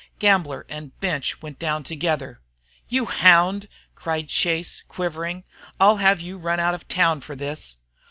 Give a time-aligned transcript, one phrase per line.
[0.17, 2.41] Gambler and bench went down together.
[2.89, 5.43] "You hound!" cried Chase, quivering.
[5.79, 7.75] "I'll have you run out of town for this."